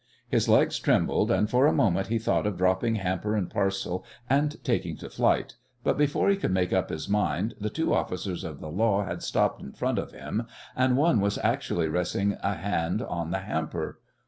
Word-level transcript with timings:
His 0.27 0.49
legs 0.49 0.79
trembled, 0.79 1.29
and 1.29 1.47
for 1.47 1.67
a 1.67 1.71
moment 1.71 2.07
he 2.07 2.17
thought 2.17 2.47
of 2.47 2.57
dropping 2.57 2.95
hamper 2.95 3.35
and 3.35 3.47
parcel 3.51 4.03
and 4.27 4.57
taking 4.63 4.97
to 4.97 5.11
flight, 5.11 5.57
but 5.83 5.95
before 5.95 6.27
he 6.29 6.37
could 6.37 6.49
make 6.49 6.73
up 6.73 6.89
his 6.89 7.07
mind 7.07 7.53
the 7.61 7.69
two 7.69 7.93
officers 7.93 8.43
of 8.43 8.61
the 8.61 8.71
law 8.71 9.05
had 9.05 9.21
stopped 9.21 9.61
in 9.61 9.73
front 9.73 9.99
of 9.99 10.11
him, 10.11 10.47
and 10.75 10.97
one 10.97 11.19
was 11.21 11.37
actually 11.43 11.87
resting 11.87 12.35
a 12.41 12.55
hand 12.55 13.03
on 13.03 13.29
the 13.29 13.41
hamper. 13.41 13.99